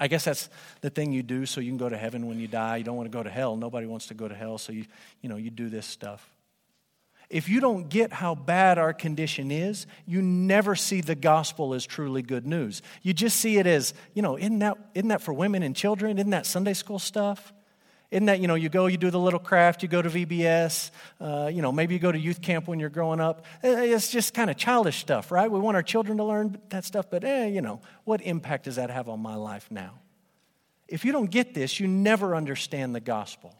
[0.00, 0.48] I guess that's
[0.80, 2.78] the thing you do so you can go to heaven when you die.
[2.78, 3.56] You don't want to go to hell.
[3.56, 4.86] Nobody wants to go to hell, so you,
[5.20, 6.26] you know, you do this stuff.
[7.30, 11.84] If you don't get how bad our condition is, you never see the gospel as
[11.84, 12.80] truly good news.
[13.02, 16.18] You just see it as, you know, isn't that, isn't that for women and children?
[16.18, 17.52] Isn't that Sunday school stuff?
[18.10, 20.90] Isn't that, you know, you go, you do the little craft, you go to VBS,
[21.20, 23.44] uh, you know, maybe you go to youth camp when you're growing up.
[23.62, 25.50] Eh, it's just kind of childish stuff, right?
[25.50, 28.76] We want our children to learn that stuff, but, eh, you know, what impact does
[28.76, 29.98] that have on my life now?
[30.88, 33.54] If you don't get this, you never understand the gospel.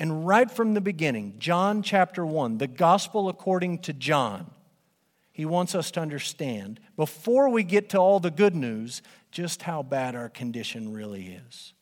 [0.00, 4.50] And right from the beginning, John chapter 1, the gospel according to John,
[5.30, 9.82] he wants us to understand, before we get to all the good news, just how
[9.82, 11.74] bad our condition really is.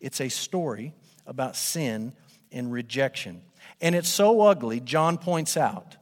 [0.00, 0.94] It's a story
[1.26, 2.12] about sin
[2.52, 3.42] and rejection.
[3.80, 5.96] And it's so ugly, John points out,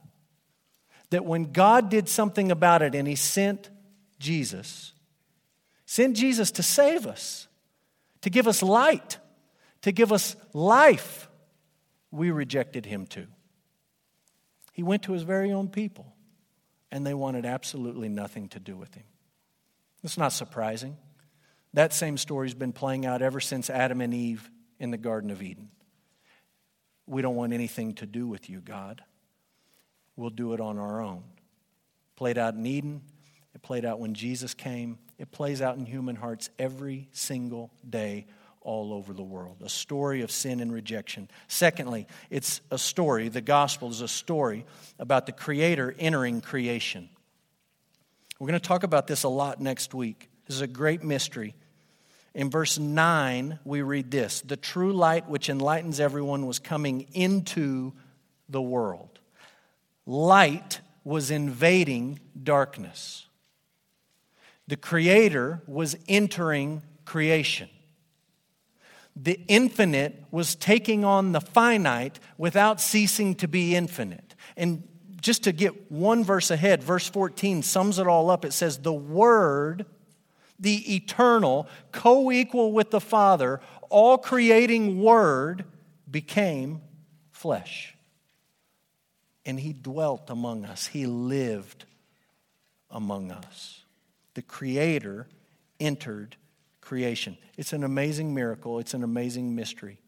[1.08, 3.70] that when God did something about it and he sent
[4.18, 4.92] Jesus,
[5.86, 7.48] sent Jesus to save us,
[8.20, 9.16] to give us light,
[9.80, 11.27] to give us life,
[12.10, 13.26] we rejected him too.
[14.72, 16.14] He went to his very own people,
[16.90, 19.04] and they wanted absolutely nothing to do with him.
[20.04, 20.96] It's not surprising.
[21.74, 25.42] That same story's been playing out ever since Adam and Eve in the Garden of
[25.42, 25.70] Eden.
[27.06, 29.02] We don't want anything to do with you, God.
[30.16, 31.24] We'll do it on our own.
[32.16, 33.02] Played out in Eden,
[33.54, 38.26] it played out when Jesus came, it plays out in human hearts every single day
[38.68, 39.56] all over the world.
[39.64, 41.30] A story of sin and rejection.
[41.46, 44.66] Secondly, it's a story, the gospel is a story
[44.98, 47.08] about the Creator entering creation.
[48.38, 50.28] We're going to talk about this a lot next week.
[50.46, 51.54] This is a great mystery.
[52.34, 57.94] In verse 9, we read this The true light which enlightens everyone was coming into
[58.50, 59.18] the world.
[60.04, 63.24] Light was invading darkness.
[64.66, 67.70] The Creator was entering creation.
[69.20, 74.34] The infinite was taking on the finite without ceasing to be infinite.
[74.56, 74.86] And
[75.20, 78.44] just to get one verse ahead, verse 14 sums it all up.
[78.44, 79.86] It says, The Word
[80.58, 85.64] the eternal, co equal with the Father, all creating Word,
[86.10, 86.80] became
[87.30, 87.96] flesh.
[89.44, 91.84] And He dwelt among us, He lived
[92.90, 93.84] among us.
[94.34, 95.26] The Creator
[95.78, 96.36] entered
[96.88, 97.36] creation.
[97.58, 100.00] It's an amazing miracle, it's an amazing mystery.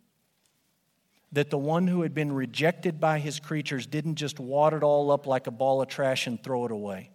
[1.32, 5.10] That the one who had been rejected by his creatures didn't just wad it all
[5.10, 7.10] up like a ball of trash and throw it away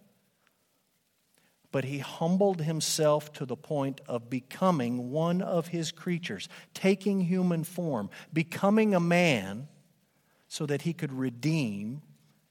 [1.72, 7.64] but he humbled himself to the point of becoming one of his creatures, taking human
[7.64, 9.68] form, becoming a man
[10.48, 12.00] so that he could redeem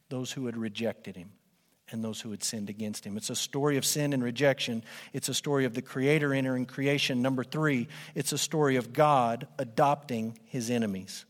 [0.09, 1.31] those who had rejected him
[1.91, 3.17] and those who had sinned against him.
[3.17, 4.83] It's a story of sin and rejection.
[5.13, 7.21] It's a story of the Creator entering creation.
[7.21, 11.25] Number three, it's a story of God adopting his enemies.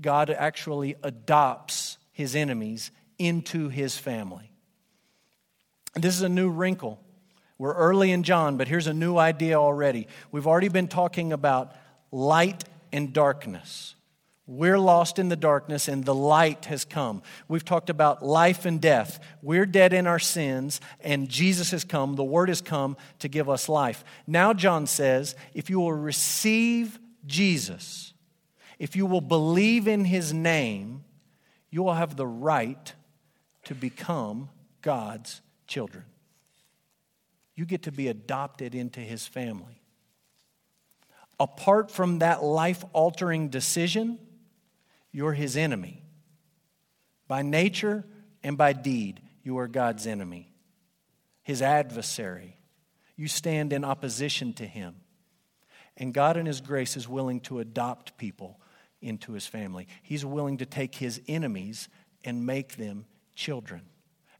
[0.00, 4.50] God actually adopts his enemies into his family.
[5.94, 6.98] And This is a new wrinkle.
[7.58, 10.08] We're early in John, but here's a new idea already.
[10.32, 11.74] We've already been talking about
[12.10, 13.94] light and darkness.
[14.52, 17.22] We're lost in the darkness, and the light has come.
[17.46, 19.20] We've talked about life and death.
[19.42, 22.16] We're dead in our sins, and Jesus has come.
[22.16, 24.02] The Word has come to give us life.
[24.26, 28.12] Now, John says, if you will receive Jesus,
[28.80, 31.04] if you will believe in His name,
[31.70, 32.92] you will have the right
[33.66, 34.48] to become
[34.82, 36.02] God's children.
[37.54, 39.80] You get to be adopted into his family.
[41.38, 44.18] Apart from that life altering decision,
[45.12, 46.02] you're his enemy.
[47.28, 48.04] By nature
[48.42, 50.52] and by deed, you are God's enemy,
[51.42, 52.56] his adversary.
[53.16, 54.96] You stand in opposition to him.
[55.96, 58.58] And God, in his grace, is willing to adopt people
[59.02, 59.86] into his family.
[60.02, 61.88] He's willing to take his enemies
[62.24, 63.82] and make them children.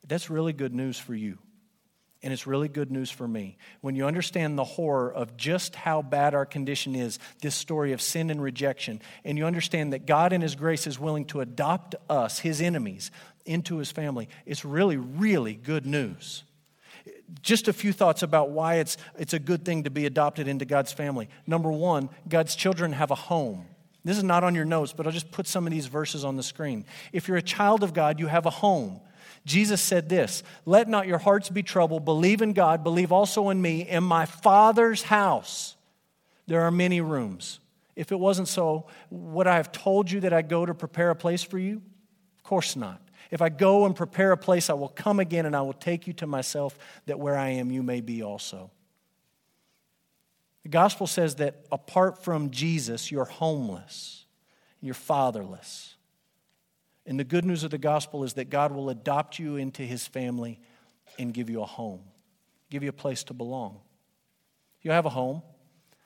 [0.06, 1.38] That's really good news for you.
[2.22, 3.56] And it's really good news for me.
[3.80, 8.02] When you understand the horror of just how bad our condition is, this story of
[8.02, 11.94] sin and rejection, and you understand that God in His grace is willing to adopt
[12.10, 13.10] us, His enemies,
[13.46, 16.44] into His family, it's really, really good news.
[17.40, 20.66] Just a few thoughts about why it's, it's a good thing to be adopted into
[20.66, 21.28] God's family.
[21.46, 23.64] Number one, God's children have a home.
[24.04, 26.36] This is not on your notes, but I'll just put some of these verses on
[26.36, 26.84] the screen.
[27.12, 29.00] If you're a child of God, you have a home.
[29.44, 32.04] Jesus said this Let not your hearts be troubled.
[32.04, 32.84] Believe in God.
[32.84, 33.88] Believe also in me.
[33.88, 35.76] In my Father's house,
[36.46, 37.60] there are many rooms.
[37.96, 41.16] If it wasn't so, would I have told you that I go to prepare a
[41.16, 41.82] place for you?
[42.38, 43.00] Of course not.
[43.30, 46.06] If I go and prepare a place, I will come again and I will take
[46.06, 48.70] you to myself, that where I am, you may be also.
[50.62, 54.24] The gospel says that apart from Jesus, you're homeless,
[54.80, 55.94] you're fatherless.
[57.10, 60.06] And the good news of the gospel is that God will adopt you into his
[60.06, 60.60] family
[61.18, 62.02] and give you a home,
[62.70, 63.80] give you a place to belong.
[64.82, 65.42] You have a home.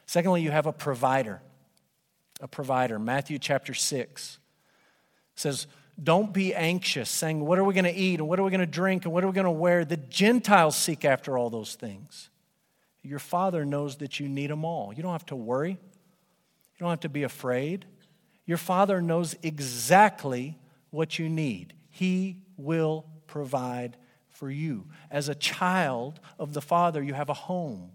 [0.06, 1.42] Secondly, you have a provider.
[2.40, 2.98] a provider.
[2.98, 4.38] Matthew chapter 6
[5.34, 5.66] says,
[6.02, 8.20] Don't be anxious, saying, What are we going to eat?
[8.20, 9.04] And what are we going to drink?
[9.04, 9.84] And what are we going to wear?
[9.84, 12.30] The Gentiles seek after all those things.
[13.02, 14.90] Your Father knows that you need them all.
[14.94, 17.84] You don't have to worry, you don't have to be afraid.
[18.46, 20.56] Your Father knows exactly
[20.94, 21.74] what you need.
[21.90, 23.96] He will provide
[24.30, 24.86] for you.
[25.10, 27.90] As a child of the Father, you have a home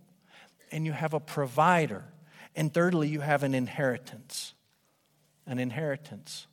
[0.72, 2.04] and you have a provider.
[2.56, 4.54] And thirdly, you have an inheritance.
[5.48, 6.46] An inheritance.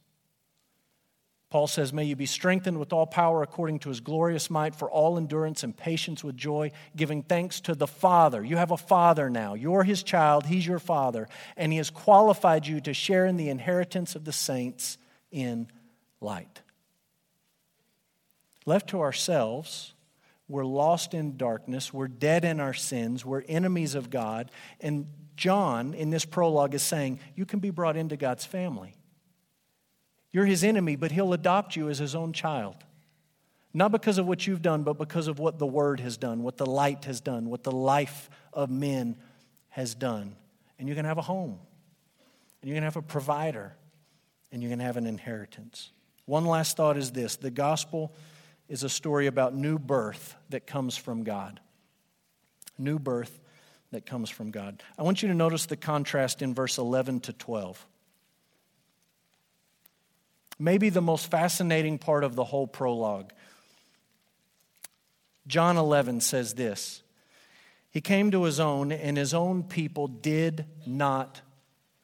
[1.50, 4.90] Paul says, May you be strengthened with all power according to his glorious might for
[4.90, 8.44] all endurance and patience with joy, giving thanks to the Father.
[8.44, 9.54] You have a Father now.
[9.54, 13.48] You're his child, he's your Father, and he has qualified you to share in the
[13.48, 14.98] inheritance of the saints
[15.30, 15.68] in
[16.20, 16.62] light.
[18.64, 19.94] Left to ourselves,
[20.48, 24.50] we're lost in darkness, we're dead in our sins, we're enemies of God,
[24.80, 25.06] and
[25.36, 28.94] John in this prologue is saying, You can be brought into God's family.
[30.32, 32.76] You're his enemy, but he'll adopt you as his own child.
[33.72, 36.56] Not because of what you've done, but because of what the word has done, what
[36.56, 39.16] the light has done, what the life of men
[39.68, 40.34] has done.
[40.78, 41.58] And you're going to have a home,
[42.60, 43.76] and you're going to have a provider,
[44.50, 45.90] and you're going to have an inheritance.
[46.26, 48.14] One last thought is this the gospel
[48.68, 51.60] is a story about new birth that comes from God.
[52.78, 53.40] New birth
[53.92, 54.82] that comes from God.
[54.98, 57.86] I want you to notice the contrast in verse 11 to 12
[60.58, 63.32] maybe the most fascinating part of the whole prologue.
[65.46, 67.02] John 11 says this
[67.90, 71.40] He came to his own, and his own people did not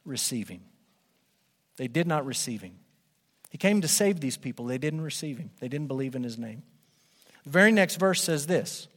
[0.05, 0.63] receive him.
[1.77, 2.79] They did not receive him.
[3.53, 4.65] He came to save these people.
[4.65, 6.63] They didn't receive him, they didn't believe in his name.
[7.45, 8.89] The very next verse says this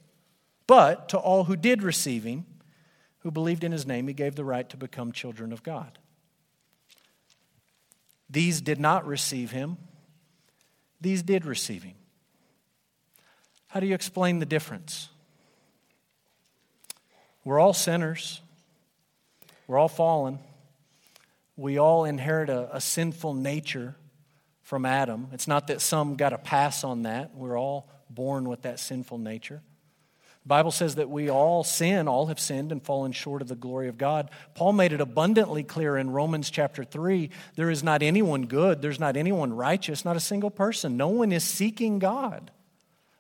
[0.66, 2.46] But to all who did receive him,
[3.20, 6.00] who believed in his name, he gave the right to become children of God.
[8.30, 9.76] These did not receive him,
[11.02, 11.96] these did receive him.
[13.68, 15.10] How do you explain the difference?
[17.44, 18.40] We're all sinners,
[19.68, 20.40] we're all fallen.
[21.58, 23.96] We all inherit a, a sinful nature
[24.66, 25.28] from Adam.
[25.32, 27.36] It's not that some got a pass on that.
[27.36, 29.62] We're all born with that sinful nature.
[30.42, 33.56] The Bible says that we all sin, all have sinned and fallen short of the
[33.56, 34.32] glory of God.
[34.56, 39.00] Paul made it abundantly clear in Romans chapter 3 there is not anyone good, there's
[39.00, 40.98] not anyone righteous, not a single person.
[40.98, 42.52] No one is seeking God,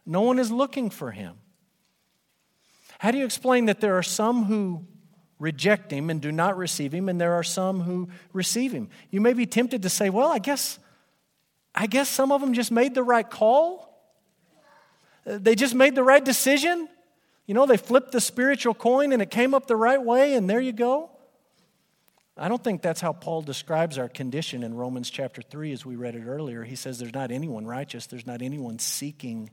[0.04, 1.36] no one is looking for him.
[2.98, 4.84] How do you explain that there are some who
[5.38, 8.90] reject him and do not receive him, and there are some who receive him?
[9.12, 10.80] You may be tempted to say, well, I guess,
[11.76, 13.92] I guess some of them just made the right call.
[15.26, 16.88] They just made the right decision.
[17.46, 20.50] You know, they flipped the spiritual coin and it came up the right way, and
[20.50, 21.12] there you go.
[22.38, 25.96] I don't think that's how Paul describes our condition in Romans chapter 3, as we
[25.96, 26.64] read it earlier.
[26.64, 29.50] He says there's not anyone righteous, there's not anyone seeking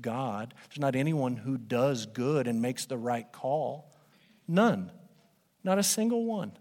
[0.00, 3.92] God, there's not anyone who does good and makes the right call.
[4.48, 4.90] None.
[5.64, 6.52] Not a single one.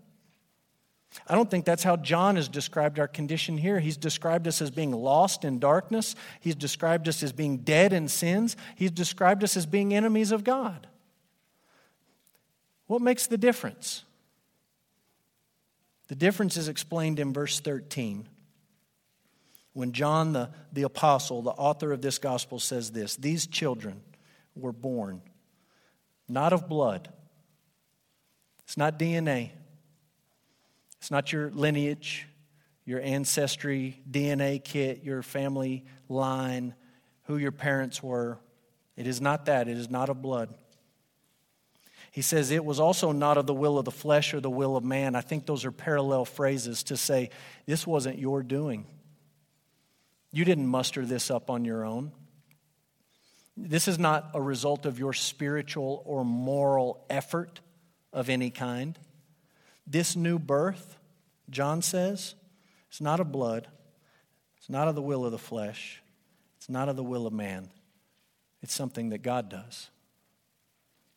[1.27, 3.79] I don't think that's how John has described our condition here.
[3.79, 6.15] He's described us as being lost in darkness.
[6.39, 8.55] He's described us as being dead in sins.
[8.75, 10.87] He's described us as being enemies of God.
[12.87, 14.05] What makes the difference?
[16.07, 18.27] The difference is explained in verse 13.
[19.73, 24.01] When John, the, the apostle, the author of this gospel, says this These children
[24.55, 25.21] were born
[26.27, 27.09] not of blood,
[28.63, 29.51] it's not DNA.
[31.01, 32.27] It's not your lineage,
[32.85, 36.75] your ancestry, DNA kit, your family line,
[37.23, 38.37] who your parents were.
[38.95, 39.67] It is not that.
[39.67, 40.53] It is not of blood.
[42.11, 44.77] He says it was also not of the will of the flesh or the will
[44.77, 45.15] of man.
[45.15, 47.31] I think those are parallel phrases to say
[47.65, 48.85] this wasn't your doing.
[50.31, 52.11] You didn't muster this up on your own.
[53.57, 57.59] This is not a result of your spiritual or moral effort
[58.13, 58.99] of any kind.
[59.85, 60.97] This new birth,
[61.49, 62.35] John says,
[62.89, 63.67] it's not of blood,
[64.57, 66.01] it's not of the will of the flesh,
[66.57, 67.69] it's not of the will of man.
[68.61, 69.89] It's something that God does.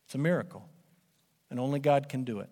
[0.06, 0.68] It's a miracle,
[1.50, 2.48] and only God can do it.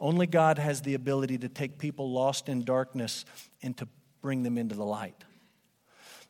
[0.00, 3.24] Only God has the ability to take people lost in darkness
[3.62, 3.88] and to
[4.22, 5.24] bring them into the light.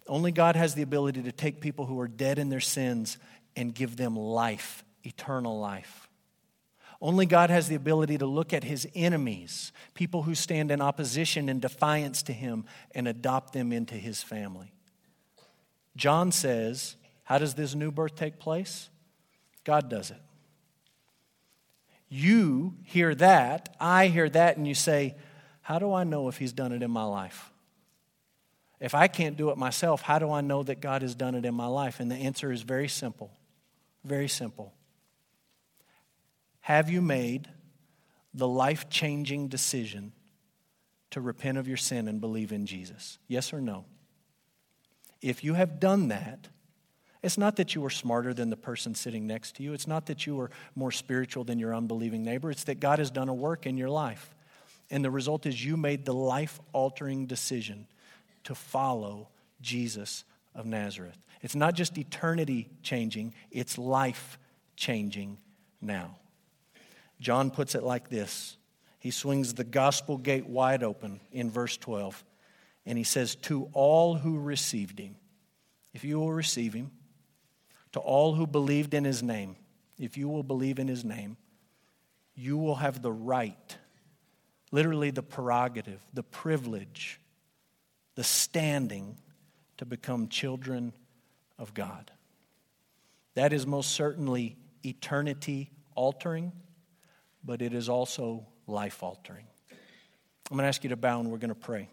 [0.07, 3.17] Only God has the ability to take people who are dead in their sins
[3.57, 6.04] and give them life, eternal life.
[7.05, 11.51] Only God has the ability to look at his enemies, people who stand in opposition
[11.51, 14.73] and defiance to him, and adopt them into his family.
[15.97, 18.89] John says, How does this new birth take place?
[19.65, 20.21] God does it.
[22.09, 25.15] You hear that, I hear that, and you say,
[25.65, 27.51] how do I know if He's done it in my life?
[28.81, 31.47] If I can't do it myself, how do I know that God has done it
[31.47, 32.01] in my life?
[32.01, 33.31] And the answer is very simple.
[34.05, 34.75] Very simple.
[36.65, 37.51] Have you made
[38.33, 40.13] the life changing decision
[41.11, 43.19] to repent of your sin and believe in Jesus?
[43.29, 43.85] Yes or no?
[45.21, 46.49] If you have done that,
[47.23, 49.75] it's not that you are smarter than the person sitting next to you.
[49.75, 52.51] It's not that you are more spiritual than your unbelieving neighbor.
[52.51, 54.35] It's that God has done a work in your life.
[54.91, 57.87] And the result is you made the life altering decision
[58.45, 59.29] to follow
[59.61, 61.19] Jesus of Nazareth.
[61.43, 64.39] It's not just eternity changing, it's life
[64.77, 65.37] changing
[65.83, 66.17] now.
[67.21, 68.57] John puts it like this
[68.99, 72.25] He swings the gospel gate wide open in verse 12,
[72.87, 75.17] and he says, To all who received him,
[75.93, 76.91] if you will receive him,
[77.93, 79.57] to all who believed in his name,
[79.99, 81.37] if you will believe in his name,
[82.35, 83.77] you will have the right,
[84.73, 87.21] literally the prerogative, the privilege,
[88.17, 89.17] the standing
[89.77, 90.93] to become children
[91.59, 92.11] of God.
[93.35, 96.53] That is most certainly eternity altering,
[97.45, 99.47] but it is also life altering.
[100.51, 101.89] I'm going to ask you to bow and we're going to pray.